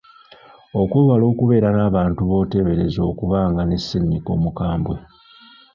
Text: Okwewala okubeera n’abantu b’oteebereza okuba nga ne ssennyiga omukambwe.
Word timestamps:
Okwewala 0.81 1.25
okubeera 1.31 1.69
n’abantu 1.77 2.21
b’oteebereza 2.29 2.99
okuba 3.11 3.39
nga 3.49 3.63
ne 3.65 3.77
ssennyiga 3.81 4.29
omukambwe. 4.37 4.95